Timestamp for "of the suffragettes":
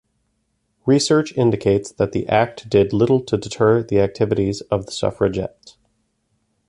4.61-5.77